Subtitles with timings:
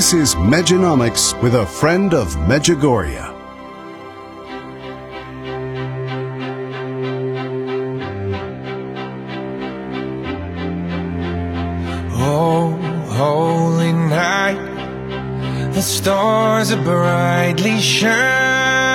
[0.00, 3.20] This is Medjonomics with a friend of Medjugorje.
[12.16, 12.70] Oh,
[13.10, 14.56] holy night,
[15.74, 18.86] the stars are brightly shining.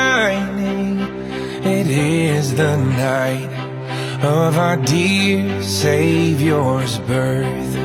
[1.64, 3.52] It is the night
[4.24, 7.85] of our dear Savior's birth.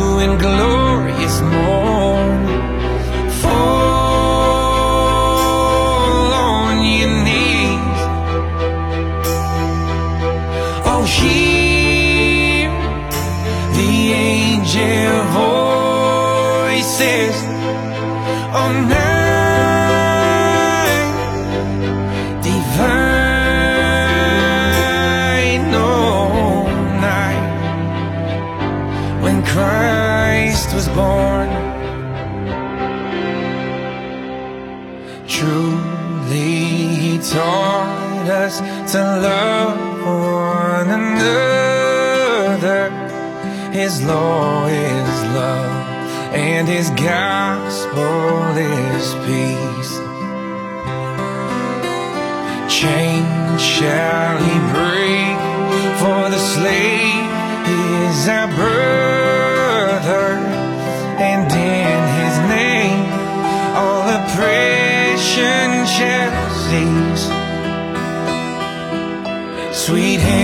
[69.91, 70.40] Sweet hymns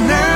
[0.00, 0.31] night,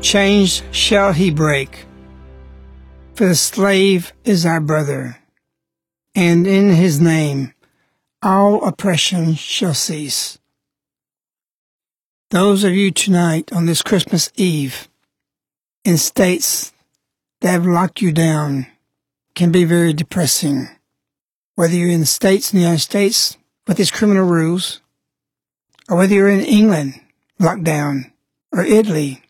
[0.00, 1.84] Chains shall he break,
[3.14, 5.18] for the slave is our brother,
[6.14, 7.52] and in his name
[8.22, 10.38] all oppression shall cease.
[12.30, 14.88] Those of you tonight on this Christmas Eve
[15.84, 16.72] in states
[17.40, 18.66] that have locked you down
[19.36, 20.68] can be very depressing.
[21.54, 23.38] Whether you're in the States, in the United States,
[23.68, 24.80] with these criminal rules,
[25.88, 27.00] or whether you're in England,
[27.38, 28.12] locked down,
[28.50, 29.22] or Italy,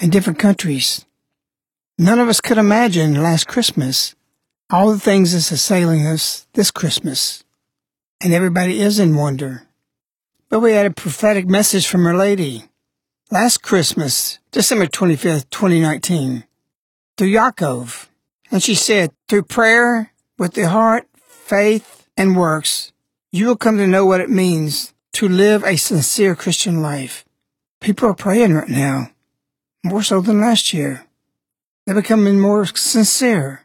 [0.00, 1.06] and different countries.
[1.96, 4.16] None of us could imagine last Christmas
[4.68, 7.44] all the things that's assailing us this Christmas.
[8.20, 9.68] And everybody is in wonder.
[10.52, 12.64] But we had a prophetic message from Our Lady
[13.30, 16.44] last Christmas, December 25th, 2019,
[17.16, 18.08] through Jakov.
[18.50, 22.92] And she said, through prayer, with the heart, faith, and works,
[23.30, 27.24] you will come to know what it means to live a sincere Christian life.
[27.80, 29.10] People are praying right now,
[29.82, 31.06] more so than last year.
[31.86, 33.62] They're becoming more sincere.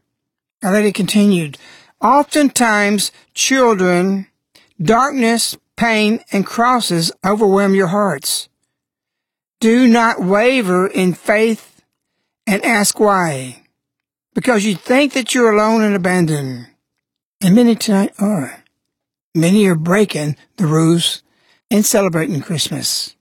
[0.63, 1.57] Our Lady continued,
[1.99, 4.27] oftentimes children,
[4.81, 8.49] darkness, pain, and crosses overwhelm your hearts.
[9.59, 11.81] Do not waver in faith
[12.45, 13.63] and ask why,
[14.33, 16.67] because you think that you're alone and abandoned.
[17.41, 18.63] And many tonight are.
[19.33, 21.21] Many are breaking the rules
[21.69, 23.15] and celebrating Christmas.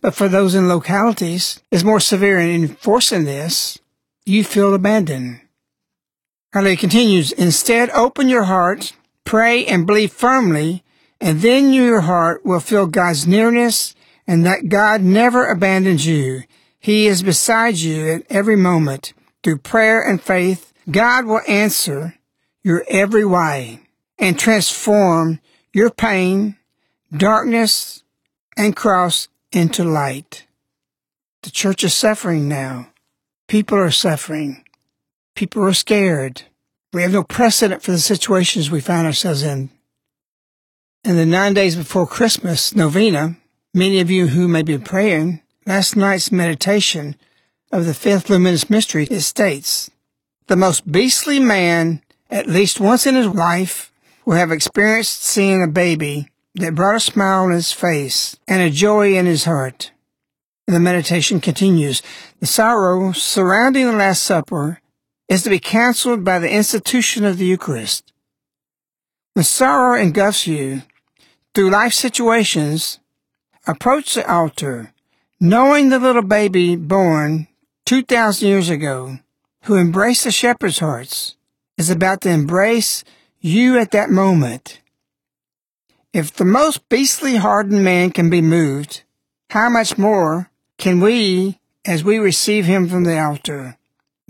[0.00, 3.78] But for those in localities is more severe in enforcing this,
[4.24, 5.40] you feel abandoned.
[6.54, 8.92] Lady continues, instead open your heart,
[9.24, 10.82] pray and believe firmly,
[11.20, 13.94] and then your heart will feel God's nearness
[14.26, 16.42] and that God never abandons you.
[16.78, 19.12] He is beside you at every moment.
[19.42, 22.14] Through prayer and faith, God will answer
[22.62, 23.80] your every way
[24.18, 25.40] and transform
[25.72, 26.56] your pain,
[27.14, 28.02] darkness,
[28.56, 30.46] and cross into light.
[31.42, 32.88] The church is suffering now.
[33.48, 34.64] People are suffering.
[35.34, 36.42] People are scared.
[36.92, 39.70] We have no precedent for the situations we find ourselves in.
[41.02, 43.36] In the nine days before Christmas novena,
[43.72, 47.16] many of you who may be praying, last night's meditation
[47.72, 49.90] of the fifth luminous mystery, it states,
[50.48, 53.90] the most beastly man, at least once in his life,
[54.26, 58.68] will have experienced seeing a baby that brought a smile on his face and a
[58.68, 59.92] joy in his heart.
[60.66, 62.02] The meditation continues.
[62.40, 64.80] The sorrow surrounding the Last Supper
[65.30, 68.12] is to be canceled by the institution of the Eucharist.
[69.32, 70.82] When sorrow engulfs you
[71.54, 73.00] through life situations,
[73.66, 74.92] approach the altar,
[75.40, 77.48] knowing the little baby born
[77.86, 79.18] 2,000 years ago
[79.64, 81.36] who embraced the shepherd's hearts
[81.76, 83.04] is about to embrace
[83.40, 84.80] you at that moment.
[86.12, 89.02] If the most beastly hardened man can be moved,
[89.50, 93.76] how much more can we, as we receive him from the altar,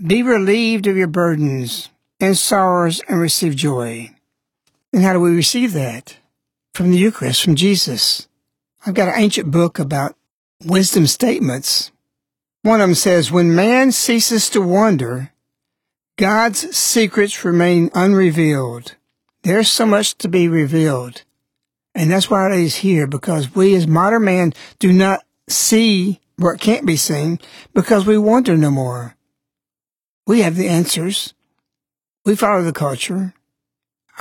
[0.05, 4.11] be relieved of your burdens and sorrows and receive joy?
[4.93, 6.17] And how do we receive that?
[6.73, 8.27] From the Eucharist, from Jesus.
[8.85, 10.15] I've got an ancient book about
[10.63, 11.91] wisdom statements.
[12.61, 15.31] One of them says, when man ceases to wonder,
[16.17, 18.95] God's secrets remain unrevealed.
[19.43, 21.23] There's so much to be revealed.
[21.93, 26.61] And that's why it is here, because we as modern man do not see what
[26.61, 27.39] can't be seen,
[27.73, 29.15] because we wonder no more.
[30.25, 31.33] We have the answers.
[32.23, 33.33] We follow the culture.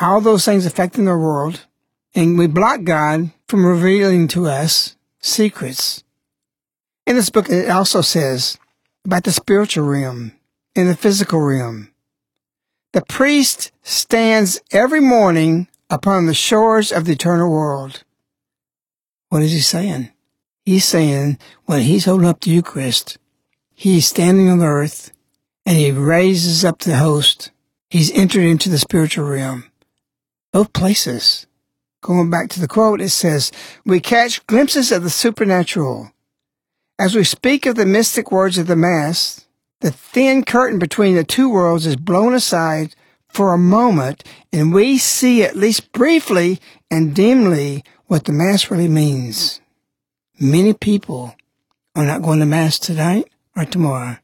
[0.01, 1.67] All those things affecting the world.
[2.15, 6.03] And we block God from revealing to us secrets.
[7.07, 8.59] In this book, it also says
[9.05, 10.33] about the spiritual realm
[10.75, 11.93] and the physical realm.
[12.93, 18.05] The priest stands every morning upon the shores of the eternal world.
[19.29, 20.11] What is he saying?
[20.65, 23.19] He's saying when he's holding up the Eucharist,
[23.75, 25.13] he's standing on the earth
[25.65, 27.51] and he raises up the host.
[27.89, 29.71] He's entered into the spiritual realm.
[30.53, 31.47] Both places.
[32.03, 33.53] Going back to the quote, it says,
[33.85, 36.13] We catch glimpses of the supernatural.
[36.99, 39.47] As we speak of the mystic words of the Mass,
[39.81, 42.95] the thin curtain between the two worlds is blown aside
[43.29, 48.89] for a moment, and we see at least briefly and dimly what the Mass really
[48.89, 49.61] means.
[50.39, 51.35] Many people
[51.95, 54.17] are not going to Mass tonight or tomorrow.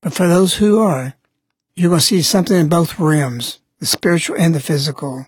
[0.00, 1.14] But for those who are,
[1.74, 5.26] you're going to see something in both realms, the spiritual and the physical.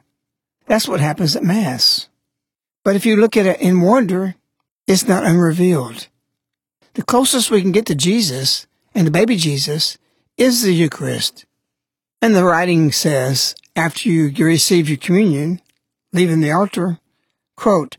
[0.71, 2.09] That's what happens at Mass.
[2.85, 4.37] But if you look at it in wonder,
[4.87, 6.07] it's not unrevealed.
[6.95, 9.99] The closest we can get to Jesus and the baby Jesus
[10.37, 11.45] is the Eucharist.
[12.23, 15.61] And the writing says, after you receive your communion,
[16.13, 17.01] leaving the altar,
[17.57, 17.97] quote,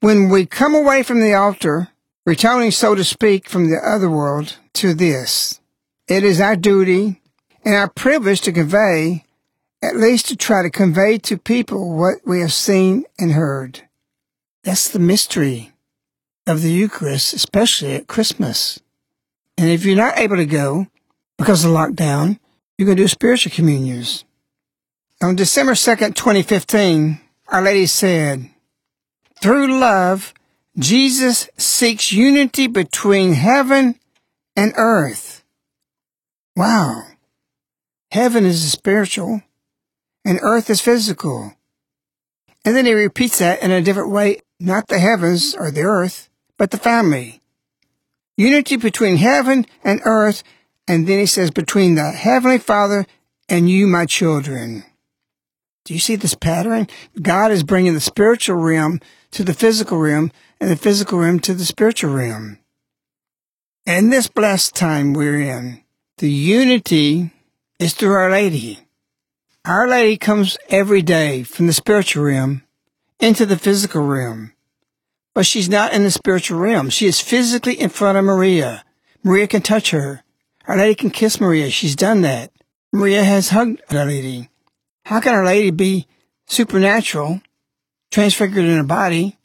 [0.00, 1.86] when we come away from the altar,
[2.26, 5.60] returning, so to speak, from the other world to this,
[6.08, 7.22] it is our duty
[7.64, 9.24] and our privilege to convey,
[9.82, 13.88] at least to try to convey to people what we have seen and heard.
[14.64, 15.72] That's the mystery
[16.46, 18.80] of the Eucharist, especially at Christmas.
[19.56, 20.86] And if you're not able to go
[21.36, 22.38] because of lockdown,
[22.76, 24.24] you can do spiritual communions.
[25.22, 28.50] On December 2nd, 2015, Our Lady said,
[29.40, 30.34] through love,
[30.78, 33.98] Jesus seeks unity between heaven
[34.56, 35.44] and earth.
[36.56, 37.04] Wow.
[38.10, 39.42] Heaven is spiritual
[40.28, 41.54] and earth is physical.
[42.62, 46.28] And then he repeats that in a different way, not the heavens or the earth,
[46.58, 47.40] but the family.
[48.36, 50.42] Unity between heaven and earth,
[50.86, 53.06] and then he says between the heavenly Father
[53.48, 54.84] and you, my children.
[55.86, 56.88] Do you see this pattern?
[57.22, 60.30] God is bringing the spiritual realm to the physical realm
[60.60, 62.58] and the physical realm to the spiritual realm.
[63.86, 65.82] And this blessed time we're in,
[66.18, 67.30] the unity
[67.78, 68.80] is through Our Lady.
[69.68, 72.62] Our Lady comes every day from the spiritual realm
[73.20, 74.54] into the physical realm.
[75.34, 76.88] But she's not in the spiritual realm.
[76.88, 78.82] She is physically in front of Maria.
[79.22, 80.24] Maria can touch her.
[80.66, 81.70] Our Lady can kiss Maria.
[81.70, 82.50] She's done that.
[82.92, 84.48] Maria has hugged Our Lady.
[85.04, 86.06] How can Our Lady be
[86.46, 87.42] supernatural
[88.10, 89.36] transfigured in a body,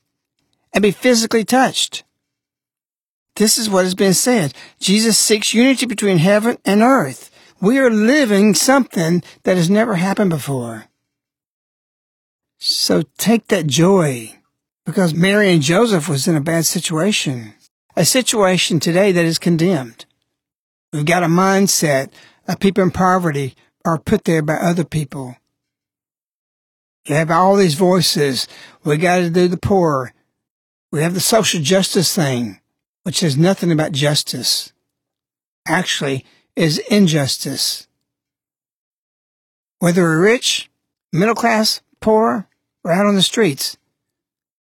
[0.73, 2.03] and be physically touched.
[3.35, 4.53] This is what has been said.
[4.79, 7.29] Jesus seeks unity between heaven and earth.
[7.63, 10.87] We are living something that has never happened before.
[12.57, 14.35] So take that joy
[14.85, 17.53] because Mary and Joseph was in a bad situation,
[17.95, 20.03] a situation today that is condemned.
[20.91, 22.11] We've got a mindset
[22.49, 23.55] of people in poverty
[23.85, 25.37] are put there by other people.
[27.07, 28.45] You have all these voices.
[28.83, 30.13] We got to do the poor.
[30.91, 32.59] We have the social justice thing,
[33.03, 34.73] which is nothing about justice.
[35.65, 36.25] Actually,
[36.55, 37.87] is injustice.
[39.79, 40.69] Whether we're rich,
[41.11, 42.47] middle class, poor,
[42.83, 43.77] or out on the streets,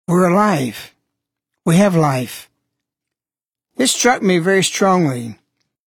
[0.09, 0.95] we're alive.
[1.65, 2.51] We have life.
[3.77, 5.39] This struck me very strongly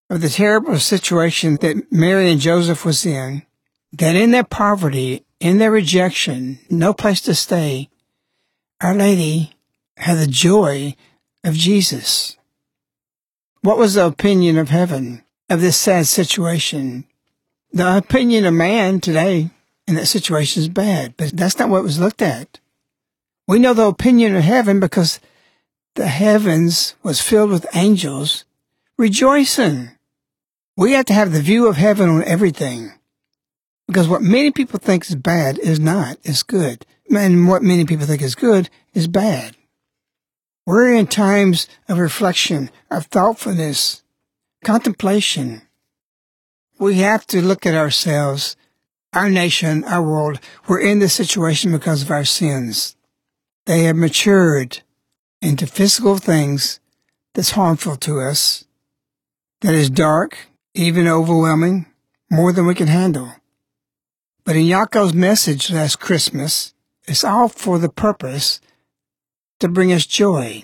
[0.09, 3.43] of the terrible situation that Mary and Joseph was in,
[3.93, 7.89] that in their poverty in their rejection, no place to stay,
[8.81, 9.53] Our Lady
[9.97, 10.95] had the joy
[11.43, 12.37] of Jesus.
[13.61, 17.05] What was the opinion of heaven of this sad situation?
[17.71, 19.49] The opinion of man today
[19.87, 22.59] in that situation is bad, but that's not what was looked at.
[23.47, 25.19] We know the opinion of heaven because
[25.95, 28.45] the heavens was filled with angels
[28.97, 29.91] rejoicing.
[30.77, 32.93] We have to have the view of heaven on everything.
[33.87, 36.85] Because what many people think is bad is not, it's good.
[37.13, 39.55] And what many people think is good is bad.
[40.65, 44.01] We're in times of reflection, of thoughtfulness,
[44.65, 45.61] contemplation.
[46.79, 48.57] We have to look at ourselves,
[49.13, 50.39] our nation, our world.
[50.67, 52.97] We're in this situation because of our sins.
[53.67, 54.81] They have matured
[55.41, 56.79] into physical things
[57.35, 58.65] that's harmful to us,
[59.61, 60.37] that is dark,
[60.73, 61.85] even overwhelming,
[62.31, 63.33] more than we can handle.
[64.45, 66.73] But in Jakov's message last Christmas,
[67.07, 68.59] it's all for the purpose
[69.59, 70.63] to bring us joy.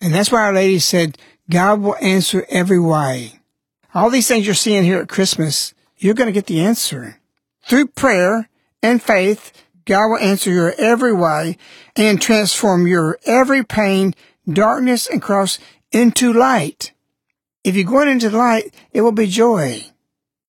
[0.00, 1.18] And that's why Our Lady said,
[1.50, 3.40] God will answer every way.
[3.94, 7.20] All these things you're seeing here at Christmas, you're going to get the answer.
[7.66, 8.48] Through prayer
[8.82, 9.52] and faith,
[9.86, 11.56] God will answer your every way
[11.96, 14.14] and transform your every pain,
[14.50, 15.58] darkness, and cross
[15.90, 16.92] into light.
[17.64, 19.86] If you're going into the light, it will be joy.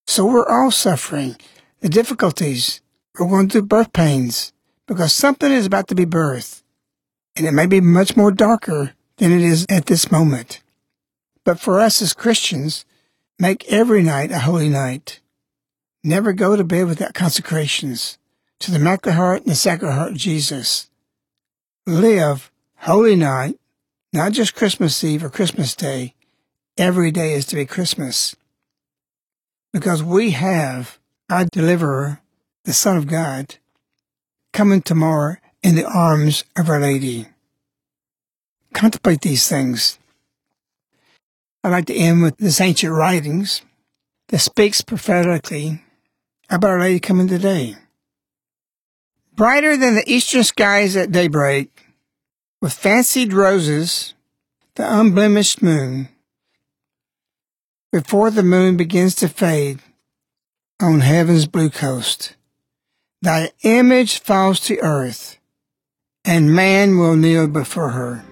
[0.06, 1.36] So we're all suffering
[1.80, 2.82] the difficulties.
[3.18, 4.52] We're going through birth pains
[4.86, 6.62] because something is about to be birthed.
[7.36, 10.60] And it may be much more darker than it is at this moment.
[11.44, 12.84] But for us as Christians,
[13.38, 15.20] make every night a holy night.
[16.02, 18.18] Never go to bed without consecrations
[18.60, 20.90] to the Immaculate Heart and the Sacred Heart of Jesus.
[21.86, 23.58] Live Holy Night,
[24.12, 26.14] not just Christmas Eve or Christmas Day.
[26.76, 28.34] Every day is to be Christmas.
[29.72, 32.20] Because we have our deliverer,
[32.64, 33.56] the Son of God,
[34.52, 37.26] coming tomorrow in the arms of Our Lady.
[38.72, 39.98] Contemplate these things.
[41.62, 43.62] I'd like to end with this ancient writings
[44.28, 45.82] that speaks prophetically
[46.48, 47.76] about Our Lady coming today.
[49.34, 51.86] Brighter than the eastern skies at daybreak,
[52.62, 54.14] with fancied roses,
[54.74, 56.08] the unblemished moon,
[57.92, 59.80] before the moon begins to fade
[60.80, 62.36] on heaven's blue coast,
[63.20, 65.38] thy image falls to earth,
[66.24, 68.24] and man will kneel before her.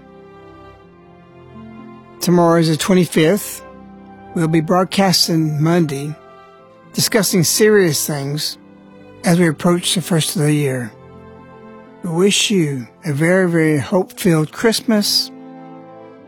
[2.20, 3.64] Tomorrow is the 25th.
[4.34, 6.14] We'll be broadcasting Monday,
[6.92, 8.58] discussing serious things
[9.24, 10.92] as we approach the first of the year.
[12.02, 15.30] We wish you a very, very hope filled Christmas,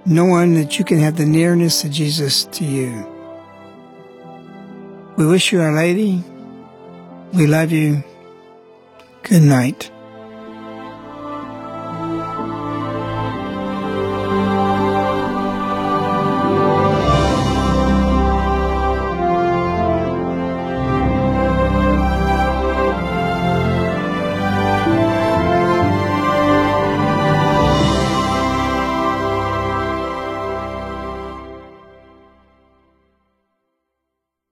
[0.07, 3.07] knowing that you can have the nearness of Jesus to you.
[5.17, 6.25] We wish you Our Lady.
[7.33, 8.03] We love you.
[9.23, 9.91] Good night.